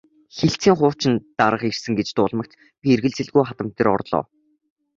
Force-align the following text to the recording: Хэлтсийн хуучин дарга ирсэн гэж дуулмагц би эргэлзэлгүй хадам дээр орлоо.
Хэлтсийн 0.37 0.75
хуучин 0.79 1.13
дарга 1.39 1.65
ирсэн 1.71 1.93
гэж 1.99 2.09
дуулмагц 2.15 2.53
би 2.81 2.87
эргэлзэлгүй 2.95 3.43
хадам 3.45 3.67
дээр 3.75 3.89
орлоо. 3.95 4.23